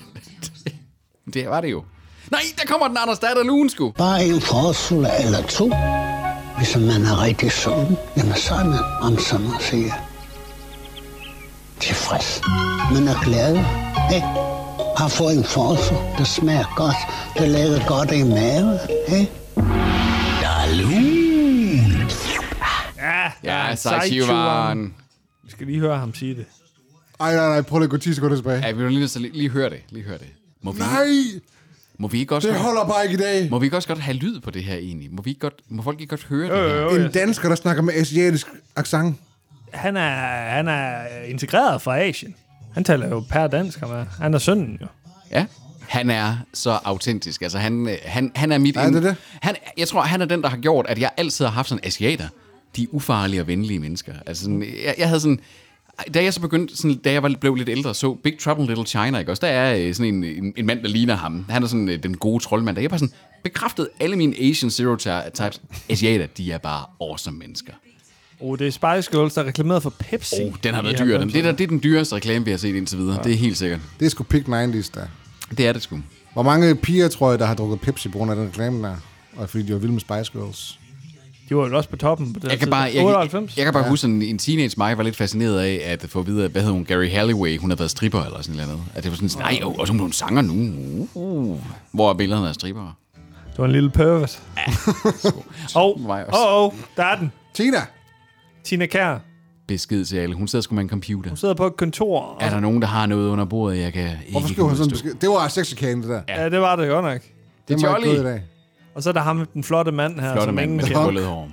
[1.33, 1.83] Det var det jo.
[2.31, 3.91] Nej, der kommer den Anders datter Lune, sgu.
[3.97, 5.71] Bare en forårsfuld eller to.
[6.57, 9.93] Hvis man er rigtig sulten, jamen så er man, om så man siger,
[11.79, 12.41] tilfreds.
[12.93, 13.55] Man er glad,
[14.15, 14.52] ikke?
[14.97, 16.95] Har fået en forårsfuld, der smager godt,
[17.37, 18.79] der ligger godt i maven,
[19.19, 19.31] ikke?
[20.41, 22.09] Dalun.
[22.97, 23.75] Ja, Ja.
[23.75, 24.93] Sejchuan.
[25.43, 26.45] Vi skal lige høre ham sige det.
[27.19, 28.65] Ej, nej, nej, prøv lige at gå 10 sekunder tilbage.
[28.67, 29.79] Ja, vi vil lige, lige, lige høre det.
[29.89, 30.27] Lige høre det.
[30.61, 31.07] Må vi, Nej,
[31.97, 33.49] må vi ikke også det godt, holder bare ikke i dag.
[33.49, 35.13] må vi ikke også godt have lyd på det her egentlig?
[35.13, 36.81] Må, vi ikke godt, må folk ikke godt høre Jo, det her?
[36.81, 37.05] jo, jo.
[37.05, 39.17] En dansker, der snakker med asiatisk accent.
[39.73, 40.09] Han er,
[40.49, 42.35] han er integreret fra Asien.
[42.73, 44.05] Han taler jo per dansk, ham er.
[44.21, 44.87] Han er sønnen jo.
[45.31, 45.45] Ja.
[45.87, 47.41] Han er så autentisk.
[47.41, 48.75] Altså, han, han, han er mit...
[48.75, 49.15] Ja, det er det.
[49.41, 51.85] Han, jeg tror, han er den, der har gjort, at jeg altid har haft sådan
[51.85, 52.27] asiater.
[52.75, 54.13] De er ufarlige og venlige mennesker.
[54.25, 55.39] Altså, sådan, jeg, jeg havde sådan...
[56.13, 58.67] Da jeg så begyndte, sådan, da jeg var, blev lidt ældre, så Big Trouble in
[58.67, 59.31] Little China, ikke?
[59.31, 61.45] Også der er øh, sådan en, en, en mand, der ligner ham.
[61.49, 62.75] Han er sådan øh, den gode troldmand.
[62.75, 63.13] Der jeg bare sådan
[63.43, 65.61] bekræftet alle mine Asian stereotypes.
[65.89, 67.73] Asiater, de er bare awesome mennesker.
[68.43, 70.35] Oh, det er Spice Girls, der er reklameret for Pepsi.
[70.43, 71.17] Oh, den har været dyr.
[71.17, 71.33] Den, 90'erne.
[71.33, 73.15] det, er, der- det er den dyreste reklame, vi har set indtil videre.
[73.17, 73.23] Ja.
[73.23, 73.79] Det er helt sikkert.
[73.99, 75.05] Det er sgu pick 90's der.
[75.57, 75.99] Det er det sgu.
[76.33, 78.95] Hvor mange piger, tror jeg, der har drukket Pepsi på grund af den reklame der?
[79.35, 80.79] Og fordi de var vilde med Spice Girls.
[81.49, 83.51] De var jo også på toppen på det Jeg kan bare, jeg, 98.
[83.51, 83.89] jeg, jeg kan bare ja.
[83.89, 86.71] huske, sådan en teenage mig var lidt fascineret af at få at vide, hvad hed
[86.71, 88.79] hun, Gary Halliway, hun havde været stripper eller sådan noget.
[88.95, 90.53] At det var sådan, nej, og og så hun sanger nu.
[91.13, 91.59] Uh,
[91.91, 92.97] hvor er billederne af stripper?
[93.51, 94.41] Det var en lille pervert.
[95.75, 96.39] Åh, mig også.
[96.49, 97.31] åh, åh, der er den.
[97.53, 97.77] Tina!
[98.63, 99.17] Tina Kær.
[99.67, 100.35] Besked til alle.
[100.35, 101.29] Hun sidder sgu med en computer.
[101.29, 102.37] Hun sidder på et kontor.
[102.41, 104.87] Er der nogen, der har noget under bordet, jeg kan ikke Hvorfor skriver hun sådan
[104.89, 105.13] en besked?
[105.13, 106.21] Det var sexikane, det der.
[106.27, 107.21] Ja, det var det godt nok.
[107.67, 108.21] Det er var ikke Jolly.
[108.21, 108.41] i dag.
[108.95, 110.33] Og så er der ham, den flotte mand her.
[110.33, 111.49] Flotte mand med det krøllede hår.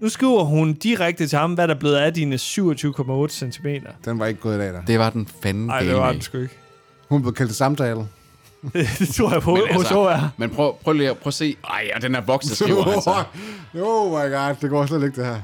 [0.00, 3.66] Nu skriver hun direkte til ham, hvad der er blevet af dine 27,8 cm.
[4.04, 4.82] Den var ikke gået i dag, der.
[4.82, 6.54] Det var den fanden Nej, det var den sgu ikke.
[7.08, 8.00] Hun blev kaldt til samtale.
[8.98, 10.28] det tror jeg på Men, hos HR.
[10.36, 11.56] men prøv, prøv lige at prøv at se.
[11.64, 13.24] Ej, og den er vokset, skriver han så.
[13.82, 15.40] oh my god, det går slet ikke det her.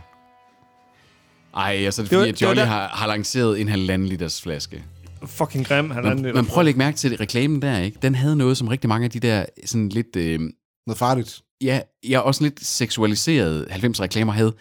[1.58, 3.06] Ej, og så er det Det var- fordi, at det var Jolly der- har, har
[3.06, 4.82] lanceret en halvanden liters flaske.
[5.26, 7.98] Fucking grim, han er Men, men prøv at lægge mærke til det, reklamen der, ikke?
[8.02, 10.16] Den havde noget, som rigtig mange af de der sådan lidt...
[10.16, 10.40] Øh,
[10.86, 11.40] Noget farligt.
[11.60, 14.52] ja, ja, også lidt seksualiserede 90 reklamer havde.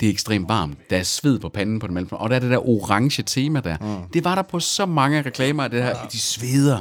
[0.00, 0.90] Det er ekstremt varmt.
[0.90, 2.06] Der er sved på panden på dem.
[2.10, 3.76] Og der er det der orange tema der.
[3.80, 4.08] Mm.
[4.12, 6.80] Det var der på så mange reklamer, det her, de sveder.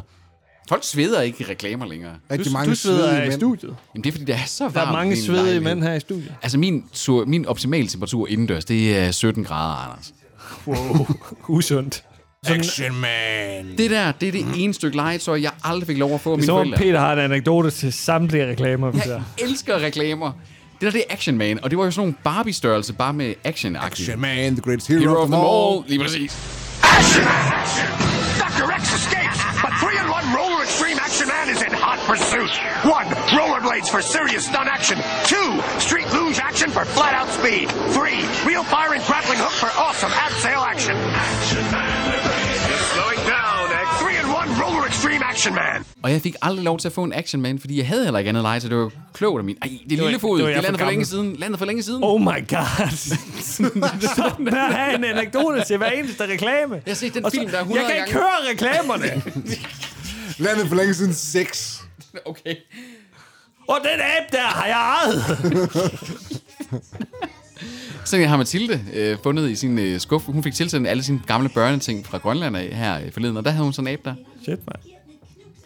[0.70, 2.14] Folk sveder ikke i reklamer længere.
[2.32, 3.32] Rigtig Du, mange du sveder i mænd.
[3.40, 3.76] studiet.
[3.96, 4.76] Jamen, det er fordi, det er så varmt.
[4.76, 6.34] Der er mange svedige mænd her i studiet.
[6.42, 10.14] Altså, min, sur, min optimale temperatur indendørs, det er 17 grader, Anders.
[10.68, 11.08] Wow,
[11.58, 12.04] usundt.
[12.48, 13.78] Action man.
[13.78, 16.38] Det der, det er det ene stykke legetøj, jeg aldrig fik lov at få af
[16.38, 16.78] mine om forældre.
[16.78, 18.92] Peter har en anekdote til samtlige reklamer.
[18.94, 19.22] Jeg Der.
[19.38, 20.32] elsker reklamer.
[20.74, 23.34] Det der, det er Action Man, og det var jo sådan nogle Barbie-størrelse, bare med
[23.44, 25.84] action Action man, the greatest hero, Hero of them all.
[25.88, 26.32] Lige præcis.
[28.42, 28.82] Dr.
[28.82, 29.21] X escapes, but 3-in-1 Roller
[30.82, 32.50] Extreme Action Man is in hot pursuit.
[32.84, 33.06] 1.
[33.38, 34.98] Rollerblades for serious stunt action.
[35.30, 35.38] 2.
[35.80, 37.68] Street luge action for flat-out speed.
[37.94, 38.10] 3.
[38.48, 40.96] Wheel firing grappling hook for awesome abseil action.
[42.74, 43.20] It's slowing
[44.02, 45.86] 3-in-1 Roller Extreme Action Man.
[46.04, 48.20] Og jeg fik aldrig lov til at få en Action Man, fordi jeg havde heller
[48.20, 48.70] ikke andet legetøj.
[48.70, 49.56] Det var klogt af min.
[49.62, 50.38] Ej, det er var- lille fod.
[50.40, 51.36] det Det, landede for for længe siden.
[51.36, 52.04] Landet for længe siden.
[52.04, 52.92] Oh my god.
[54.16, 56.76] Stop med at have en anekdote til hver eneste reklame.
[56.76, 58.28] Jeg har set den Og så- film, der er 100 Jeg kan ikke gange.
[58.28, 59.22] høre reklamerne.
[60.42, 61.82] Landet for længe siden 6.
[62.26, 62.56] Okay.
[63.68, 65.24] Og den app der har jeg ejet.
[68.06, 70.32] Så har Mathilde øh, fundet i sin øh, skuffe.
[70.32, 73.52] Hun fik tilsendt alle sine gamle børneting fra Grønland af her øh, forleden, og der
[73.52, 74.16] havde hun sådan en app der.
[74.44, 74.76] Shit, man.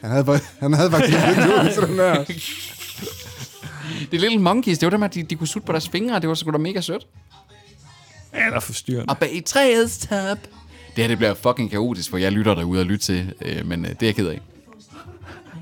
[0.01, 2.23] Han havde, han havde faktisk lidt ud til den der.
[4.11, 6.15] Det er Little Monkeys, det var dem, at de, de kunne sutte på deres fingre,
[6.15, 7.07] og det var sgu da mega sødt.
[8.33, 9.09] Ja, der er forstyrrende.
[9.09, 10.37] Og bag træets top,
[10.95, 13.85] Det her det bliver fucking kaotisk, for jeg lytter derude og lytter til, øh, men
[13.85, 14.41] øh, det er jeg ked af.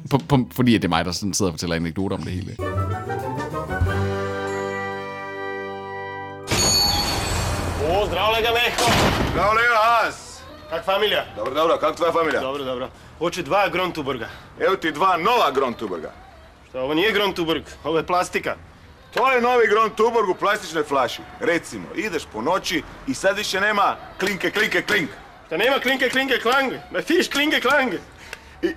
[0.09, 2.55] På, på, fordi det er mig, der sådan sidder og fortæller anekdoter om det hele.
[7.89, 8.87] O, zdravo lega Mehko.
[9.31, 10.41] Zdravo lega Has.
[10.69, 11.25] Kak familija?
[11.35, 12.41] Dobro, dobro, kako tvoja familija?
[12.41, 12.89] Dobro, dobro.
[13.19, 14.29] Hoće dva Grontuberga.
[14.59, 16.11] Evo ti dva nova Grontuberga.
[16.69, 18.55] Šta, ovo nije Grontuberg, ovo je plastika.
[19.13, 21.21] To je novi Grontuberg u plastičnoj flaši.
[21.39, 25.09] Recimo, ideš po noći i sad više nema klinke, klinke, klink.
[25.47, 26.73] Šta nema klinke, klinke, klang.
[26.91, 27.93] Ne fiš klinke, klang.
[28.61, 28.67] I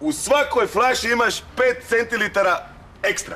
[0.00, 2.56] u svakoj flaši imaš 5 centilitara
[3.08, 3.34] ekstra.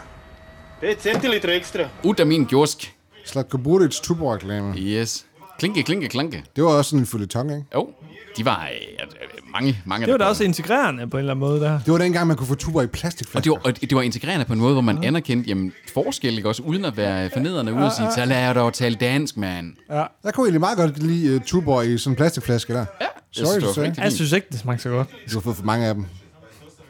[0.81, 1.83] 5 centilitra ekstra.
[2.05, 2.94] Ud af min kiosk.
[3.25, 4.75] Slatko Buric Tuborg-reklame.
[4.77, 5.27] Yes.
[5.59, 6.44] Klinke, klinke, klanke.
[6.57, 7.64] Det var også sådan en følgetong, ikke?
[7.75, 7.88] Jo,
[8.37, 11.49] de var øh, øh, mange, mange Det var da også integrerende på en eller anden
[11.49, 11.81] måde der.
[11.85, 13.40] Det var dengang, man kunne få Tuborg i Og plastikflasker.
[13.40, 16.49] det var, og det var integrerende på en måde, hvor man anerkendte jamen, forskel, ikke?
[16.49, 19.73] også uden at være fornedrende ude og sige, så lad jeg dog tale dansk, mand.
[19.90, 20.05] Ja.
[20.25, 22.85] Jeg kunne egentlig meget godt lide uh, Tuborg i sådan en plastikflaske der.
[23.01, 25.09] Ja, Sorry, synes, det Jeg synes ikke, det smagte så godt.
[25.33, 26.07] Du har fået for mange af dem.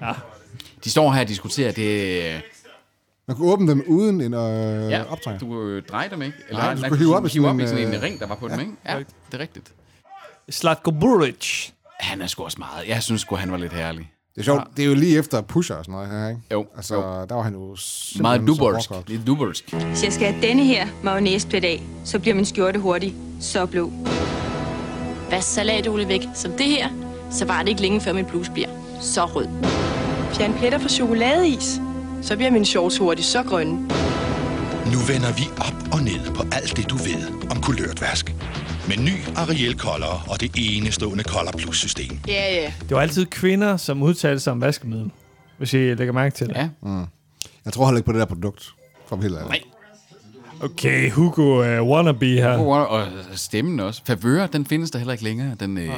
[0.02, 0.12] Ja.
[0.84, 2.40] De står her og diskuterer, det øh,
[3.28, 5.38] Man kunne åbne dem uden en øh, ja, optrænger.
[5.40, 6.36] du øh, drejer dem, ikke?
[6.52, 8.26] Nej, du skulle hive op hive sådan op i en, sådan en øh, ring, der
[8.26, 8.72] var på dem, ja, ikke?
[8.88, 9.72] Ja, det er rigtigt.
[10.50, 11.70] Slatko Buric.
[12.00, 12.88] Han er sgu også meget.
[12.88, 14.12] Jeg synes sgu, han var lidt herlig.
[14.34, 14.62] Det er sjovt.
[14.76, 16.40] Det er jo lige efter Pusher og sådan noget her, ikke?
[16.52, 16.66] Jo.
[16.76, 17.00] Altså, jo.
[17.02, 17.76] der var han jo
[18.20, 18.90] Meget duborsk.
[19.06, 19.72] Lidt duborsk.
[19.72, 23.92] Hvis jeg skal have denne her mayonnaiseplet af, så bliver min skjorte hurtigt så blå.
[25.28, 26.88] Hvad salatolie væk som det her,
[27.30, 28.68] så var det ikke længe før min bluse bliver
[29.00, 29.89] så rød.
[30.34, 31.80] Fjern pletter fra chokoladeis.
[32.22, 33.72] Så bliver min shorts hurtigt så grønne.
[34.92, 38.34] Nu vender vi op og ned på alt det, du ved om kulørt vask.
[38.88, 42.18] Med ny Ariel Color og det enestående Color Plus system.
[42.28, 42.72] Ja, ja.
[42.80, 45.10] Det var altid kvinder, som udtalte sig om vaskemiddel.
[45.58, 46.56] Hvis I lægger mærke til det.
[46.56, 46.68] Ja.
[46.82, 47.04] Mm.
[47.64, 48.68] Jeg tror heller ikke på det der produkt.
[49.08, 49.48] For helt ærligt.
[49.48, 49.60] Nej.
[50.62, 51.42] Okay, Hugo
[51.80, 52.56] uh, wannabe her.
[52.58, 54.02] Og stemmen også.
[54.06, 55.90] Favør, den findes der heller ikke længere, den øh,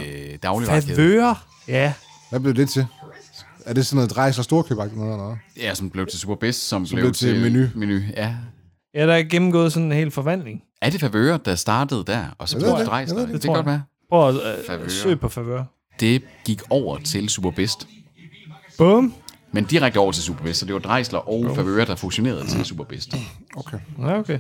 [0.43, 0.97] dagligvarekæde.
[0.97, 1.47] Favør?
[1.69, 1.93] Ja.
[2.31, 2.87] Hvad blev det til?
[3.67, 5.39] Er det sådan noget drejs- og storkøbagtigt noget eller noget?
[5.57, 7.67] Ja, som blev til Superbest, som, Som blev, blev til menu.
[7.75, 8.01] menu.
[8.17, 8.35] Ja.
[8.95, 10.63] Ja, der er gennemgået sådan en hel forvandling.
[10.83, 12.93] Er det Favør, der startede der, og så blev det det.
[12.93, 13.33] Jeg ved det.
[13.33, 13.83] Det kan godt tror være.
[14.11, 15.65] Prøv at søg på favør.
[16.01, 17.89] Det gik over til Superbest.
[18.79, 19.15] Bum.
[19.53, 23.15] Men direkte over til Superbest, så det var Dreisler og Favør, der fusionerede til Superbest.
[23.57, 23.79] Okay.
[23.99, 24.39] Ja, okay.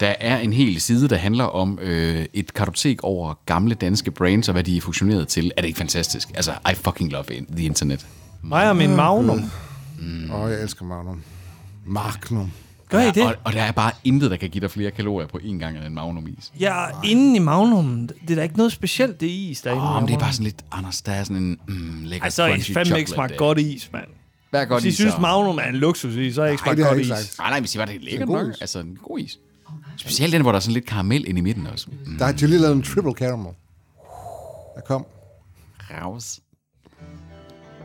[0.00, 4.48] Der er en hel side, der handler om øh, et kartotek over gamle danske brands,
[4.48, 5.52] og hvad de er fusioneret til.
[5.56, 6.28] Er det ikke fantastisk?
[6.34, 7.24] Altså, I fucking love
[7.56, 8.06] the internet.
[8.42, 9.50] Mig og min Magnum.
[10.00, 10.30] Mm.
[10.30, 11.22] Åh, oh, jeg elsker Magnum.
[11.86, 12.50] Magnum.
[12.88, 13.22] Gør I det?
[13.26, 15.76] Og, og der er bare intet, der kan give dig flere kalorier på én gang
[15.76, 16.52] end en Magnum-is.
[16.60, 19.86] Ja, inden i Magnum, det er da ikke noget specielt, det is, der er inde
[19.86, 22.24] Åh, i men det er bare sådan lidt, Anders, der er sådan en mm, lækker
[22.24, 23.36] Altså, I crunchy fandme ikke chocolate smagt der.
[23.38, 24.04] godt is, mand.
[24.50, 25.20] Hvad er godt Hvis I is, synes, så?
[25.20, 27.20] Magnum er en luksusis, så er I ikke Nej, smagt det har godt jeg ikke
[27.20, 27.26] is.
[27.28, 27.38] sagt.
[27.38, 28.54] Nej, nej, hvis I var det er lækkert god nok.
[28.54, 28.60] is.
[28.60, 29.38] Altså, en god is.
[29.96, 31.86] Specielt den, hvor der er sådan lidt karamel ind i midten også.
[32.06, 32.18] Mm.
[32.18, 33.52] Der har de lige lavet en triple caramel.
[34.76, 35.06] Der kom.
[35.90, 36.40] Raus.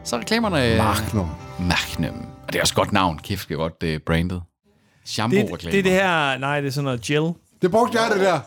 [0.03, 0.77] Så er reklamerne...
[0.77, 1.29] Magnum.
[1.59, 2.25] Magnum.
[2.47, 3.19] Og det er også et godt navn.
[3.23, 4.41] Kæft, det er godt uh, brandet.
[4.41, 5.71] Det, Shampoo-reklamer.
[5.71, 7.33] det er det her, nej, det er sådan noget gel.
[7.61, 8.39] Det brugte jeg, det der.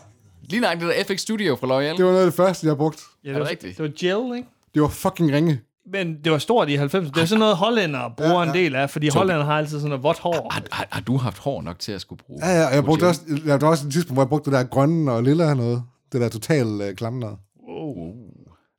[0.43, 1.97] Lige nok det der FX Studio fra L'Oreal.
[1.97, 3.01] Det var noget af det første, jeg brugte.
[3.23, 3.77] Ja, Er det, det var, rigtigt?
[3.77, 4.47] det var gel, ikke?
[4.73, 5.59] Det var fucking ringe.
[5.91, 6.85] Men det var stort i 90'erne.
[6.97, 8.47] Det er sådan noget, hollænder bruger ja, ja.
[8.47, 10.47] en del af, fordi Så- hollænder har altid sådan noget vådt hår.
[10.51, 12.45] Har, har, har, du haft hår nok til at skulle bruge?
[12.47, 14.63] Ja, ja, jeg brugte også, der var også et tidspunkt, hvor jeg brugte det der
[14.63, 15.83] grønne og lilla noget.
[16.11, 17.37] Det der total øh, klamme noget.
[17.67, 18.07] Oh.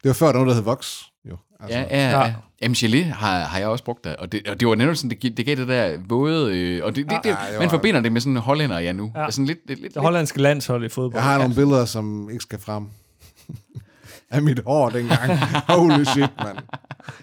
[0.02, 1.02] Det var før, der var noget, der hed Vox.
[1.30, 1.36] Jo.
[1.68, 2.34] Ja, ja, ja.
[2.62, 4.14] Jamen, gelé har, har jeg også brugt der.
[4.16, 6.58] Og det, og det var netop sådan, det, det gav det der våde...
[6.58, 8.38] Øh, og det, det, det, Ja, ja, det man var- forbinder det med sådan en
[8.42, 9.12] hollænder, ja, nu.
[9.14, 9.24] Ja.
[9.24, 11.14] Altså sådan lidt, lidt, lidt, Det hollandske landshold i fodbold.
[11.14, 12.86] Jeg har nogle billeder, som ikke skal frem.
[14.30, 15.38] af mit hår dengang.
[15.68, 16.56] Holy shit, mand.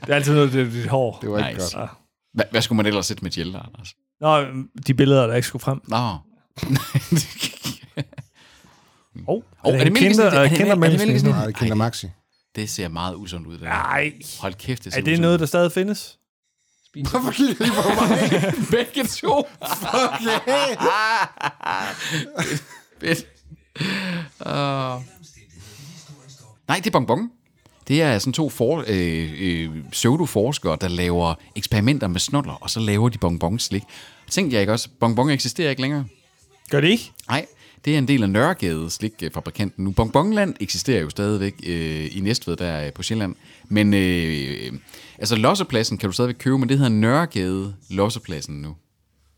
[0.02, 1.18] Det er altid noget, det er dit hår.
[1.22, 1.78] Det var ikke Nice.
[1.78, 1.90] godt.
[2.34, 3.96] Hvad, hvad skulle man ellers sætte med gel, Anders?
[4.22, 4.46] Nå,
[4.88, 5.82] de billeder, der ikke skulle frem.
[5.88, 5.98] Nå.
[9.28, 10.12] Oh, Oh, er det en mælkesnit?
[10.12, 11.08] kinder, Er det- er det kindermælkesnit?
[11.08, 11.32] mælkesnit?
[11.36, 12.08] Nej, det er Kinder Maxi.
[12.56, 13.60] Det ser meget usundt ud.
[13.60, 14.14] Nej.
[14.40, 15.40] Hold kæft, det ser Er det usundt noget, ud.
[15.40, 16.18] der stadig findes?
[17.10, 18.54] Hvorfor kigger I på mig?
[18.72, 19.38] Begge to.
[19.38, 20.76] Okay.
[23.02, 23.26] Fedt.
[24.40, 25.02] Uh.
[26.68, 27.30] Nej, det er bonbon.
[27.88, 32.80] Det er sådan to for, øh, øh, pseudo-forskere, der laver eksperimenter med snoller, og så
[32.80, 33.84] laver de bonbonslik.
[34.30, 36.06] Tænkte jeg ikke også, bonbon eksisterer ikke længere?
[36.70, 37.12] Gør det ikke?
[37.28, 37.46] Nej,
[37.86, 39.92] det er en del af Nørregade slikfabrikanten nu.
[39.92, 43.36] Bonbonland eksisterer jo stadigvæk øh, i Næstved, der øh, på Sjælland.
[43.70, 44.74] Men øh,
[45.20, 48.76] altså lossepladsen kan du stadigvæk købe, men det hedder Nørregade Lossepladsen nu.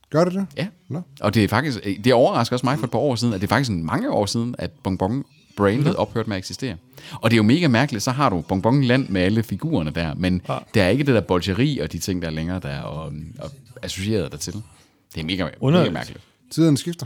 [0.10, 0.48] Gør det det?
[0.58, 0.68] Ja.
[0.90, 1.02] Nå.
[1.22, 3.42] Og det er faktisk, øh, det overrasker også mig for et par år siden, at
[3.42, 5.26] det er faktisk mange år siden, at bonbon
[5.58, 6.76] brandet ophørt med at eksistere.
[7.14, 10.42] Og det er jo mega mærkeligt, så har du bonbonland med alle figurerne der, men
[10.50, 10.58] ja.
[10.74, 13.52] der er ikke det der bolgeri og de ting, der er længere der og, og
[13.82, 14.54] associeret dertil.
[15.16, 16.24] Det er mega, mega mærkeligt.
[16.52, 17.06] Tiden skifter.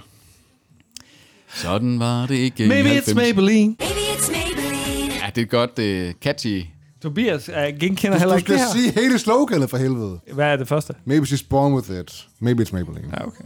[1.53, 3.13] Sådan var det ikke Maybe i it's 90'erne.
[3.15, 3.75] Maybelline.
[3.79, 5.13] Maybe it's Maybelline.
[5.13, 6.63] Ja, det er godt uh, catchy.
[7.01, 8.91] Tobias uh, genkender Du, heller du ikke det skal her.
[8.91, 10.19] sige hele sloganet for helvede.
[10.33, 10.93] Hvad er det første?
[11.05, 12.27] Maybe she's born with it.
[12.39, 13.07] Maybe it's Maybelline.
[13.17, 13.43] Ja, okay.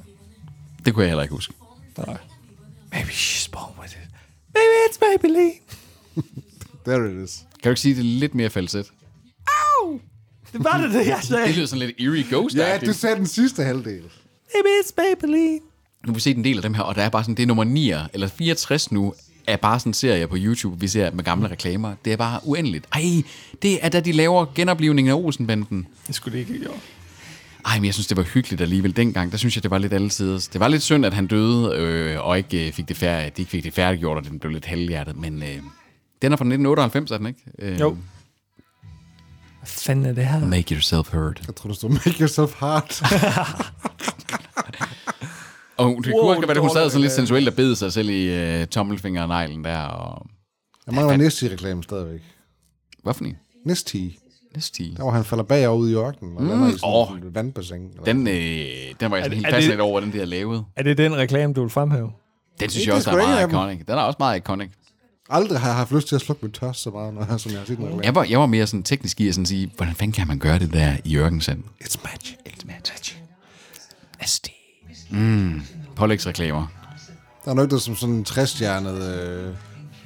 [0.85, 1.53] Det kunne jeg heller ikke huske.
[1.97, 2.17] Nej.
[2.93, 4.09] Maybe she's born with it.
[4.55, 5.53] Maybe it's Maybelline.
[6.87, 7.35] There it is.
[7.39, 8.91] Kan du ikke sige det lidt mere falset?
[9.47, 9.99] Au!
[10.53, 11.47] Det var det, det jeg sagde.
[11.47, 14.01] Det lyder sådan lidt eerie ghost Ja, du sagde den sidste halvdel.
[14.55, 15.59] Maybe it's Maybelline.
[16.05, 17.43] Nu har vi set en del af dem her, og der er bare sådan, det
[17.43, 19.13] er nummer 9 eller 64 nu,
[19.47, 21.93] er bare sådan en serie på YouTube, vi ser med gamle reklamer.
[22.05, 22.85] Det er bare uendeligt.
[22.93, 23.01] Ej,
[23.61, 25.87] det er da de laver genoplivningen af Olsenbanden.
[26.07, 26.79] Det skulle det ikke have gjort.
[27.65, 29.31] Ej, men jeg synes, det var hyggeligt alligevel dengang.
[29.31, 30.47] Der synes jeg, det var lidt alletiders.
[30.47, 33.37] Det var lidt synd, at han døde, øh, og ikke øh, fik det færdigt.
[33.37, 35.15] De ikke fik det færdiggjort, og den blev lidt halvhjertet.
[35.17, 35.47] Men øh,
[36.21, 37.39] den er fra 1998, er den ikke?
[37.59, 37.89] Øh, Jo.
[39.59, 40.39] Hvad fanden er det her?
[40.45, 41.33] Make yourself heard.
[41.47, 43.01] Jeg tror, du stod make yourself hard.
[45.77, 47.75] Og hun, det Wow, kunne også være, at hun sad sådan lidt sensuelt og bed
[47.75, 49.77] sig selv i øh, tommelfingerneglen der.
[49.81, 50.25] Og...
[50.87, 52.21] Jeg mangler næste reklame stadigvæk.
[53.03, 53.37] Hvad for en?
[53.65, 54.11] Næste
[54.55, 56.37] Næste Der hvor han falder bagover ude i ørkenen.
[56.37, 56.49] Og Mm.
[56.49, 57.17] lander i sådan Åh.
[57.27, 57.89] et vandbassin.
[57.89, 58.35] eller Den, øh,
[58.99, 60.65] den var jeg sådan helt er fascineret over, hvordan det er lavet.
[60.75, 62.11] Er det den reklame, du vil fremhæve?
[62.59, 63.79] Den synes jeg også er meget iconic.
[63.85, 64.69] Den er også meget iconic.
[65.29, 67.51] Aldrig har jeg haft lyst til at slukke mit tørst så meget, når jeg, som
[67.51, 68.03] jeg har set den reklame.
[68.05, 70.39] Jeg var, jeg var mere sådan teknisk i at sådan sige, hvordan fanden kan man
[70.39, 71.63] gøre det der i ørkensand?
[71.83, 72.35] It's magic.
[72.49, 73.15] It's magic.
[74.25, 74.47] SD.
[75.09, 75.61] Mm,
[75.95, 76.67] pålægsreklamer.
[77.45, 79.53] Der er noget, der er som sådan en træstjernet, øh,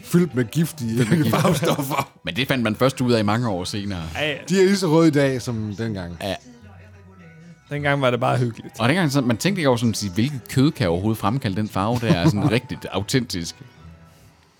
[0.03, 2.11] fyldt med giftige farvestoffer.
[2.25, 4.03] Men det fandt man først ud af mange år senere.
[4.15, 6.17] Ja, De er lige så røde i dag, som dengang.
[6.21, 6.35] Ja.
[7.69, 8.79] dengang var det bare hyggeligt.
[8.79, 11.55] Og dengang, så, man tænkte ikke over sådan, at sige, hvilket kød kan overhovedet fremkalde
[11.55, 13.55] den farve, der er sådan rigtigt autentisk.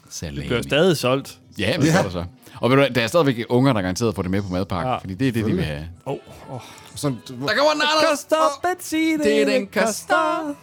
[0.09, 0.37] Salami.
[0.37, 1.39] Det bliver stadig solgt.
[1.57, 2.25] Ja, men det gør der så.
[2.61, 4.87] Og ved du, hvad, der er stadigvæk unger, der garanteret får det med på madpakken,
[4.87, 4.93] Ja.
[4.93, 4.97] ja.
[4.99, 5.87] fordi det er det, de vil have.
[6.05, 6.13] Åh,
[6.49, 6.59] oh,
[6.95, 8.09] Så, Der kommer den anden!
[8.09, 10.55] Koster benzin, Det er den koster.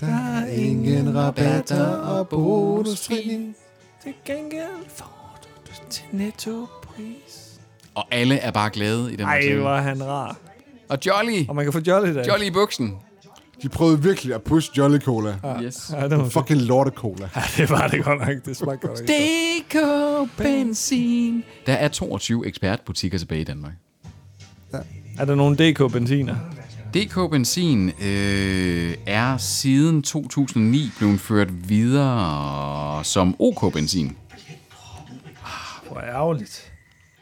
[0.00, 3.54] der er ingen rabatter og bonusfri.
[4.02, 7.60] Til gengæld får du det til nettopris.
[7.94, 9.60] Og alle er bare glade i den Ej, reklame.
[9.60, 10.36] hvor er han rar.
[10.88, 11.48] Og Jolly.
[11.48, 12.24] Og man kan få Jolly der.
[12.28, 12.96] Jolly i buksen.
[13.62, 15.36] De prøvede virkelig at pushe Jolly Cola.
[15.42, 15.62] Ja.
[15.62, 15.90] Yes.
[15.92, 17.28] Ja, det var Fucking lorte cola.
[17.36, 18.44] Ja, det var det godt nok.
[18.44, 19.00] Det smagte godt.
[19.00, 19.76] DK
[20.36, 21.44] Benzin.
[21.66, 23.72] Der er 22 ekspertbutikker tilbage i Danmark.
[25.18, 26.36] Er der nogle DK-benziner?
[26.94, 34.16] DK Benzin øh, er siden 2009 blevet ført videre som OK Benzin.
[35.88, 36.72] Hvor ærgerligt.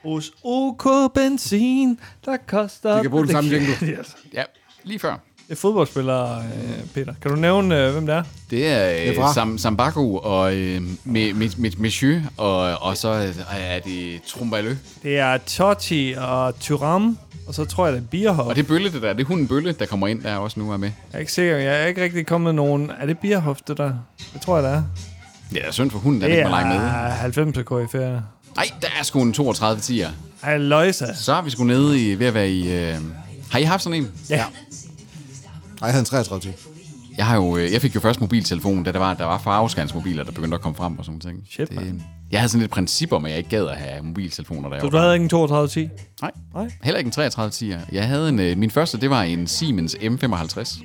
[0.03, 2.97] Hos OK Benzin, der koster...
[2.97, 3.73] De kan bruge den samme jingle.
[3.83, 4.17] Yes.
[4.35, 4.43] Ja,
[4.85, 5.17] lige før.
[5.51, 7.15] Er fodboldspillere, øh, Peter.
[7.23, 8.23] Kan du nævne, øh, hvem det er?
[8.51, 9.35] Det er, er øh.
[9.35, 10.83] Sam, Sambaku og øh,
[11.79, 13.09] Monsieur, og, og så
[13.51, 14.75] er det Trumbalø.
[15.03, 18.49] Det er Totti og Thuram, og så tror jeg, det er Bierhoff.
[18.49, 19.13] Og det er Bølle, det der.
[19.13, 20.91] Det er hunden Bølle, der kommer ind der også nu er med.
[21.13, 21.57] Jeg er ikke sikker.
[21.57, 22.91] Jeg er ikke rigtig kommet nogen...
[23.01, 23.93] Er det Bierhoff, det der?
[24.35, 24.83] Det tror jeg, det er.
[25.55, 26.77] Ja, det er synd for hunden, der Det ikke må lege med.
[26.77, 27.97] er 90 KFR.
[28.57, 30.09] Nej, der er sgu en 32 10'er.
[30.43, 31.15] Ej, løjsa.
[31.15, 32.73] Så er vi sgu nede i, ved at være i...
[32.73, 32.95] Øh...
[33.51, 34.11] Har I haft sådan en?
[34.31, 34.45] Ja.
[35.81, 36.49] Nej, jeg havde en 33 10.
[37.17, 40.25] Jeg, har jo, øh, jeg fik jo først mobiltelefon, da der var, der var farveskansmobiler,
[40.25, 41.39] der begyndte at komme frem og sådan ting.
[41.51, 42.01] Shit, det, mand.
[42.31, 44.89] jeg havde sådan lidt princip om, at jeg ikke gad at have mobiltelefoner, der Så
[44.89, 45.89] du havde ikke en 3210?
[46.23, 46.71] Nej, Nej.
[46.83, 49.95] heller ikke en 33 10 Jeg havde en, øh, min første, det var en Siemens
[49.95, 50.83] M55.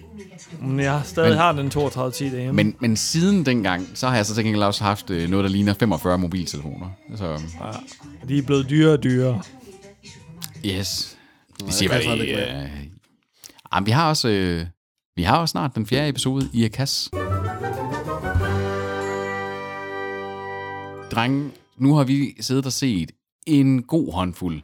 [0.61, 2.63] Men jeg stadig Men- har den 3210 derhjemme.
[2.63, 5.49] Men, men siden dengang, så har jeg så til gengæld også haft øh, noget, der
[5.49, 6.87] ligner 45 mobiltelefoner.
[7.15, 7.37] Så, Ja.
[8.27, 9.41] De er blevet dyrere og dyrere.
[10.65, 11.17] yes.
[11.65, 12.69] Vi siger, hvad det ikke øh,
[13.73, 14.27] jamen, vi har også...
[14.29, 14.65] Øh,
[15.15, 17.09] vi har også snart den fjerde episode i Akas.
[21.11, 23.11] Drenge, nu har vi siddet og set
[23.47, 24.61] en god håndfuld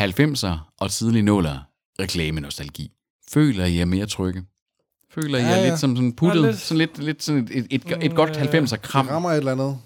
[0.00, 1.58] 90'er og tidlige nuller
[2.00, 2.90] reklame-nostalgi.
[3.32, 4.44] Føler I jer mere trygge?
[5.14, 5.68] Føler I jer Ja, ja.
[5.70, 6.42] lidt som sådan puttet?
[6.42, 6.58] Ja, lidt.
[6.58, 9.06] Sådan lidt, lidt sådan et, et, et, et godt 90'er kram?
[9.06, 9.78] Det rammer et eller andet.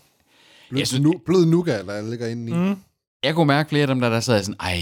[0.70, 2.54] Blød, Jeg synes- nu, blød nougat, der ligger inde i.
[2.54, 2.76] Mm.
[3.24, 4.78] Jeg kunne mærke flere af dem, der, der sad sådan, ej,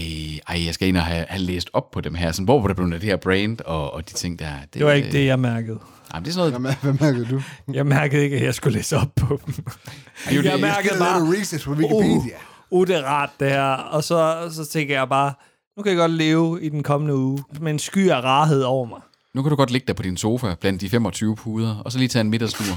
[0.49, 2.31] ej, jeg skal ind og have, have læst op på dem her.
[2.31, 4.45] Sådan, hvor var det blevet af det her brand og, og de ting der?
[4.61, 5.79] Det, Det var ikke det, jeg mærkede.
[6.13, 7.41] Ej, men det er sådan noget, Hvad, hvad mærkede du?
[7.73, 9.53] Jeg mærkede ikke, at jeg skulle læse op på dem.
[9.53, 12.35] det- jeg mærkede Jeg bare, research på Wikipedia.
[12.71, 13.63] uh, uh, det er rart det her.
[13.63, 15.33] Og så, så tænker jeg bare,
[15.77, 18.85] nu kan jeg godt leve i den kommende uge med en sky af rarhed over
[18.85, 18.99] mig.
[19.33, 21.97] nu kan du godt ligge der på din sofa blandt de 25 puder, og så
[21.97, 22.75] lige tage en middagstur.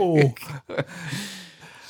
[0.00, 0.20] Oh.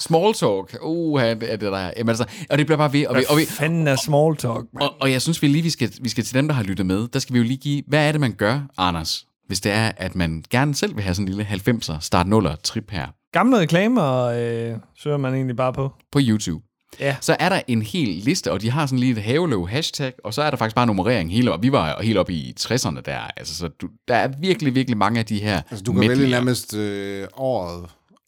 [0.02, 0.78] Small talk.
[0.82, 1.90] Uh, er det, er det der.
[1.96, 3.06] Jamen, altså, og det bliver bare ved.
[3.06, 5.92] Og, vi, og, fanden er small talk, og, og jeg synes vi lige, vi skal,
[6.00, 7.08] vi skal til dem, der har lyttet med.
[7.08, 9.26] Der skal vi jo lige give, hvad er det, man gør, Anders?
[9.46, 12.56] Hvis det er, at man gerne selv vil have sådan en lille 90'er start 0'er
[12.62, 15.92] trip her Gamle reklamer øh, søger man egentlig bare på.
[16.12, 16.64] på YouTube.
[17.00, 17.16] Ja.
[17.20, 20.34] Så er der en hel liste, og de har sådan lige et haveløv hashtag, og
[20.34, 21.62] så er der faktisk bare nummerering hele op.
[21.62, 23.18] Vi var helt oppe i 60'erne der.
[23.36, 26.14] Altså, så du, der er virkelig, virkelig mange af de her Altså, du kan vælge
[26.14, 26.30] medleyer.
[26.30, 27.84] nærmest øh, året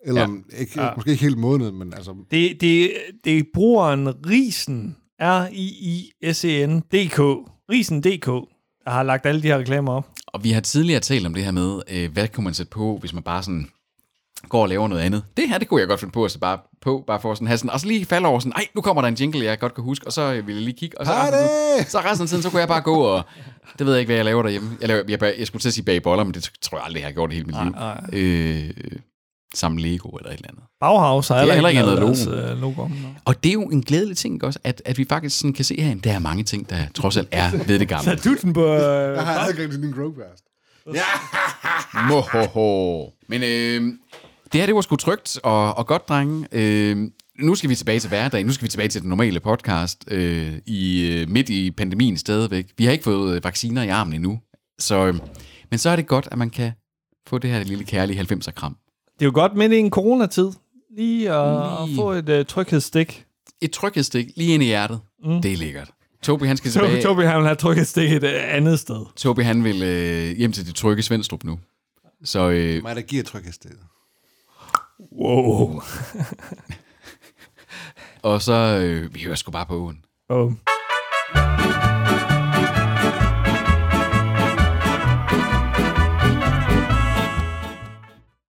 [0.06, 0.58] Eller Ja.
[0.60, 0.88] ikke, Ja.
[0.96, 2.14] måske ikke helt modnet, men altså...
[2.30, 2.92] Det, det,
[3.24, 7.18] det er brugeren Risen, R-I-I-S-E-N-D-K,
[7.70, 8.26] Risen.dk,
[8.84, 10.08] der har lagt alle de her reklamer op.
[10.26, 12.96] Og vi har tidligere talt om det her med, øh, hvad kunne man sætte på,
[13.00, 13.68] hvis man bare sådan
[14.48, 15.24] går og laver noget andet.
[15.36, 17.46] Det her, det kunne jeg godt finde på at sætte bare på, bare for sådan
[17.46, 19.58] have sådan, og så lige falde over sådan, ej, nu kommer der en jingle, jeg
[19.58, 21.38] godt kan huske, og så vil jeg lige kigge, og så resten,
[21.78, 23.22] tiden, så resten af tiden, så kunne jeg bare gå og,
[23.78, 24.70] det ved jeg ikke, hvad jeg laver derhjemme.
[24.80, 26.84] Jeg, laver, jeg, jeg, jeg skulle til at sige bage boller, men det tror jeg
[26.84, 27.72] aldrig, jeg har gjort i hele mit liv.
[27.72, 28.00] nej.
[28.12, 28.70] Øh,
[29.54, 30.64] sammen Lego eller et eller andet.
[30.80, 32.88] Bauhaus har er heller heller ikke noget deres, øh, logo.
[33.24, 35.80] Og det er jo en glædelig ting også, at, at vi faktisk sådan kan se
[35.80, 38.02] herinde, der er mange ting, der trods alt er ved det gamle.
[38.02, 38.66] Statuten på...
[38.66, 40.44] Øh, Jeg har adgang til din Chromecast.
[42.08, 43.10] Mohoho.
[43.28, 43.92] Men øh,
[44.52, 46.46] det her, det var sgu trygt og, og godt, drenge.
[46.52, 48.46] Øh, nu skal vi tilbage til hverdagen.
[48.46, 52.66] Nu skal vi tilbage til den normale podcast øh, i øh, midt i pandemien stadigvæk.
[52.78, 54.40] Vi har ikke fået vacciner i armen endnu.
[54.78, 55.14] Så, øh,
[55.70, 56.72] men så er det godt, at man kan
[57.26, 58.76] få det her lille kærlige 90'er kram.
[59.18, 60.50] Det er jo godt midt i en coronatid,
[60.96, 61.96] lige at Lige.
[61.96, 63.24] få et øh, tryghedsstik.
[63.60, 65.00] Et tryghedsstik lige ind i hjertet.
[65.24, 65.42] Mm.
[65.42, 65.90] Det er lækkert.
[66.22, 67.02] Tobi, han skal Så tilbage.
[67.02, 69.06] Tobi han vil have tryghedsstik et øh, andet sted.
[69.16, 71.58] Tobi, han vil øh, hjem til det trygge Svendstrup nu.
[72.24, 73.78] Så øh, Mig, der giver tryghedsstedet.
[75.20, 75.80] Wow.
[78.22, 80.04] og så øh, vi hører sgu bare på åen.
[80.28, 80.52] Oh.